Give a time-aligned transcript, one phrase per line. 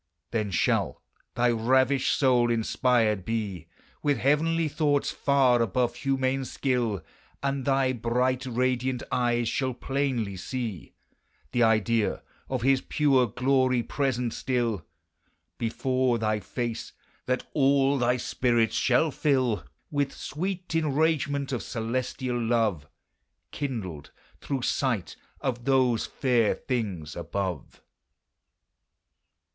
[0.31, 1.03] Then shall
[1.35, 3.67] thy ravisht soule inspired bee
[4.01, 7.03] With heavenly thoughts farre above humane skil,
[7.43, 10.95] And thy bright radiant eyes shall plainely see
[11.51, 12.15] The idee
[12.49, 14.83] of his pure glorie present still
[15.59, 16.93] Before thy face,
[17.27, 22.87] that all thy spirits shall fill With sweet enragement of celestiall love,
[23.51, 24.09] Kindled
[24.39, 27.83] through sight of those faire things above.